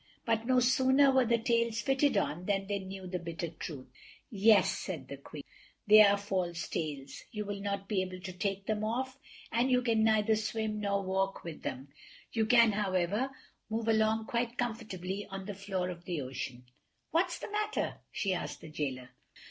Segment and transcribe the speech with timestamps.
[0.25, 3.85] But no sooner were the tails fitted on than they knew the bitter truth.
[4.31, 5.43] "Yes," said the Queen
[5.85, 7.23] "they are false tails.
[7.31, 9.19] You will not be able to take them off,
[9.51, 11.89] and you can neither swim nor walk with them.
[12.33, 13.29] You can, however,
[13.69, 16.65] move along quite comfortably on the floor of the ocean.
[17.11, 19.09] What's the matter?" she asked the Jailer.